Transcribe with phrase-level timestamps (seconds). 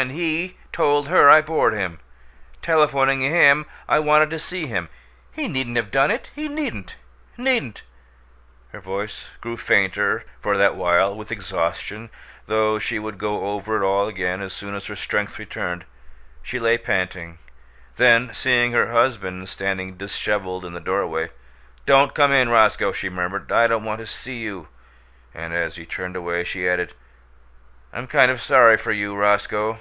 [0.00, 2.00] And HE told her I bored him
[2.62, 4.88] telephoning him I wanted to see him.
[5.30, 6.30] He needn't have done it!
[6.34, 6.96] He needn't
[7.36, 7.82] needn't"
[8.72, 12.08] Her voice grew fainter, for that while, with exhaustion,
[12.46, 15.84] though she would go over it all again as soon as her strength returned.
[16.42, 17.36] She lay panting.
[17.96, 21.28] Then, seeing her husband standing disheveled in the doorway,
[21.84, 23.52] "Don't come in, Roscoe," she murmured.
[23.52, 24.68] "I don't want to see you."
[25.34, 26.94] And as he turned away she added,
[27.92, 29.76] "I'm kind of sorry for you, Roscoe."